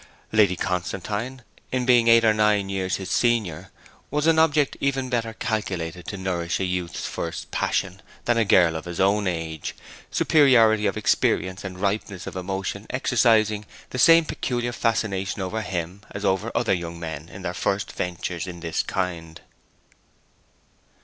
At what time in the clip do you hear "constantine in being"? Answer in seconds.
0.55-2.07